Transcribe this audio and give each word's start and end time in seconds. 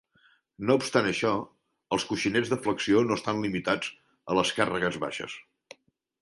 No 0.69 0.77
obstant 0.79 1.09
això, 1.09 1.33
els 1.97 2.05
coixinets 2.11 2.53
de 2.53 2.59
flexió 2.63 3.03
no 3.11 3.19
estan 3.21 3.45
limitats 3.45 3.93
a 4.35 4.39
les 4.41 4.55
càrregues 4.57 4.99
baixes. 5.05 5.37